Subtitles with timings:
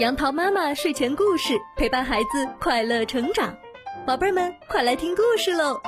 [0.00, 2.28] 杨桃妈妈睡前故事陪伴孩子
[2.60, 3.56] 快乐成长，
[4.04, 5.80] 宝贝儿们快来听故事喽！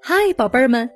[0.00, 0.88] 嗨，宝贝儿们，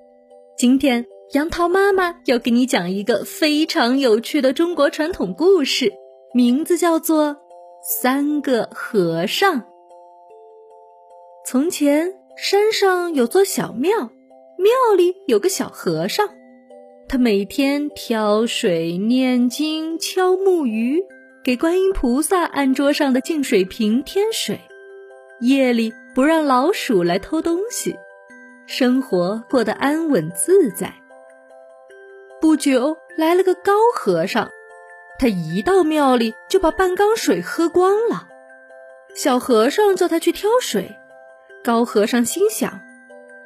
[0.57, 5.93] 今天杨桃妈妈要给你讲一个非常有趣的中国传统故事，
[6.33, 7.35] 名字叫做
[7.83, 9.57] 《三个和尚》。
[11.45, 13.99] 从前山上有座小庙，
[14.57, 16.40] 庙里有个小和尚。
[17.13, 21.05] 他每天挑水、念经、敲木鱼，
[21.43, 24.61] 给观音菩萨案桌上的净水瓶添水。
[25.41, 27.97] 夜里不让老鼠来偷东西，
[28.65, 30.95] 生活过得安稳自在。
[32.41, 34.49] 不久来了个高和尚，
[35.19, 38.29] 他一到庙里就把半缸水喝光了。
[39.17, 40.97] 小和尚叫他去挑水，
[41.65, 42.81] 高和尚心想，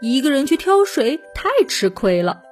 [0.03, 2.43] 一个人去挑水太吃亏了。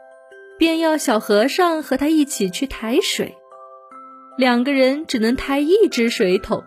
[0.63, 3.37] 便要小和尚和他一起去抬水，
[4.39, 6.63] 两个人只能抬一只水桶，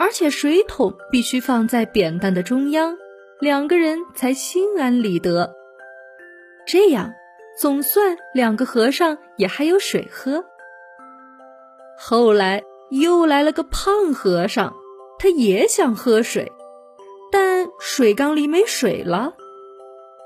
[0.00, 2.98] 而且水桶必须放在扁担的中央，
[3.38, 5.54] 两个人才心安理得。
[6.66, 7.12] 这样，
[7.56, 10.44] 总算两个和尚也还有水喝。
[11.96, 14.74] 后来又来了个胖和尚，
[15.20, 16.50] 他也想喝水，
[17.30, 19.34] 但水缸里没水了。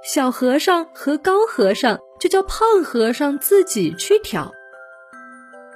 [0.03, 1.99] 小和尚和高和尚。
[2.19, 4.53] 就叫胖和尚自己去挑。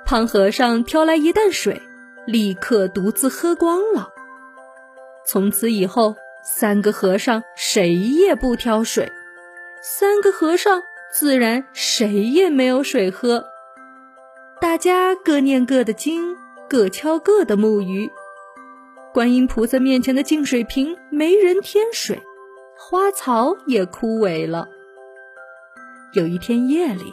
[0.05, 1.83] 胖和尚挑来一担水，
[2.27, 4.09] 立刻独自喝光了。
[5.27, 9.13] 从此以后，三个和尚谁也不挑水，
[9.83, 13.45] 三个和尚自然谁也没有水喝。
[14.61, 16.37] 大家各念各的经，
[16.69, 18.11] 各敲各的木鱼。
[19.13, 22.23] 观音菩萨面前的净水瓶没人添水，
[22.79, 24.69] 花草也枯萎了。
[26.13, 27.13] 有一天夜里，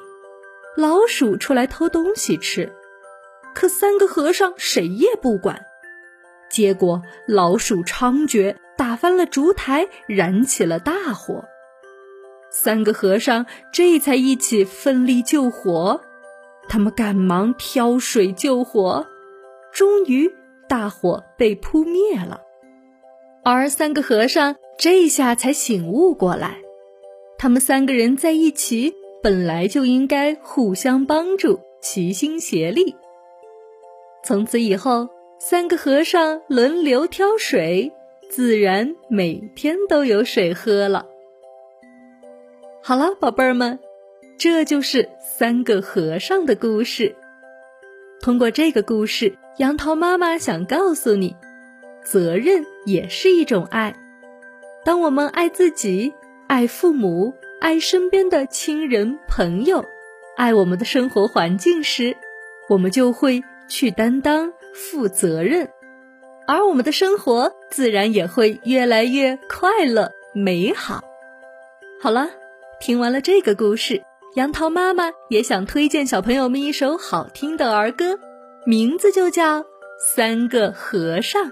[0.77, 2.71] 老鼠出来偷东西吃，
[3.53, 5.65] 可三个和尚谁也不管，
[6.49, 11.43] 结果老鼠猖獗，打翻了烛台，燃起了大火。
[12.49, 16.01] 三个和尚这才一起奋力救火，
[16.69, 19.07] 他们赶忙挑水救火，
[19.73, 20.33] 终于
[20.69, 22.39] 大火被扑灭了。
[23.43, 26.61] 而三个和尚这下才醒悟过来。
[27.37, 32.95] 他们三个人在一起，本来就应该互相帮助，齐心协力。
[34.23, 35.09] 从此以后，
[35.39, 37.91] 三个和尚轮流挑水，
[38.29, 41.05] 自然每天都有水喝了。
[42.81, 43.77] 好了，宝贝儿们，
[44.39, 47.15] 这就是三个和尚的故事。
[48.21, 51.35] 通过这个故事，杨桃妈妈想告诉你，
[52.03, 53.93] 责任也是一种爱。
[54.83, 56.13] 当我们爱自己。
[56.47, 59.83] 爱父母，爱身边的亲人朋友，
[60.37, 62.15] 爱我们的生活环境时，
[62.69, 65.67] 我们就会去担当、负责任，
[66.47, 71.03] 而我们的生活自然也会越来越快乐美好。
[71.99, 72.29] 好了，
[72.79, 74.03] 听完了这个故事，
[74.35, 78.19] 杨桃妈妈也想推荐小朋友们一首好听的儿歌，
[78.67, 79.61] 名字就叫
[79.99, 81.43] 《三个和尚》。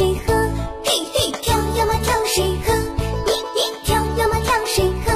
[0.00, 0.32] 水喝，
[0.82, 2.72] 嘿嘿跳呀嘛跳水喝，
[3.26, 5.12] 咿咿跳呀嘛跳水喝，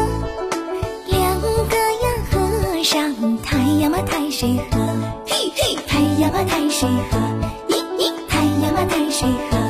[1.06, 1.49] 两个
[2.03, 4.78] 呀和尚抬呀嘛抬水喝，
[5.27, 7.17] 嘿嘿抬呀嘛抬水喝，
[7.67, 9.64] 咿咿抬呀嘛抬水喝。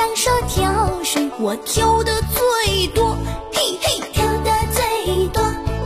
[0.00, 3.14] 尚说跳水，我挑的最多，
[3.52, 5.42] 嘿嘿，挑的最多，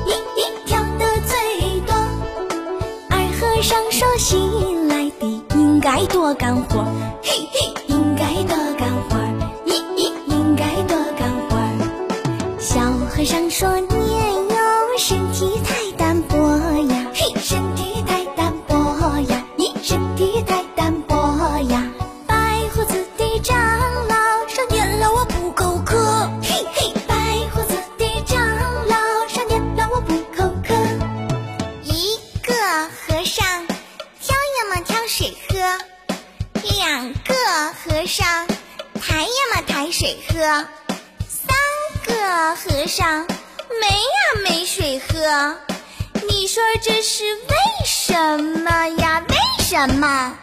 [0.07, 1.97] 咦咦，挑的最多。
[3.11, 6.85] 二和尚说新来的应该多干活，
[7.25, 7.75] 嘿嘿，
[35.49, 35.79] 喝，
[36.81, 37.35] 两个
[37.73, 38.47] 和尚
[39.01, 40.35] 抬呀嘛抬水喝，
[41.29, 41.57] 三
[42.05, 43.27] 个和尚
[43.81, 45.57] 没呀没水喝。
[46.29, 49.23] 你说这是为什么呀？
[49.29, 50.37] 为什么？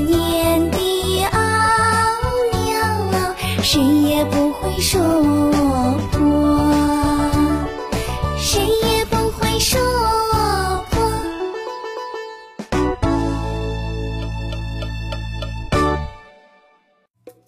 [0.00, 1.38] 年的奥
[2.52, 5.00] 妙，谁也不会说
[6.12, 6.20] 破，
[8.38, 9.80] 谁也不会说
[10.90, 10.98] 破。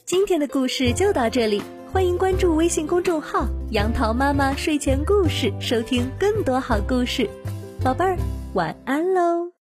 [0.05, 1.63] 今天的故事就到这里，
[1.93, 7.29] 欢迎关注微信公众号“杨桃妈妈睡前故事”，收听更多好故事。
[7.83, 8.19] 宝贝儿，
[8.55, 9.60] 晚安喽！